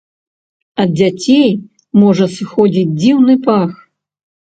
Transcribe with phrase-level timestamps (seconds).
[0.83, 1.51] Ад дзяцей
[2.03, 3.77] можа сыходзіць дзіўны пах.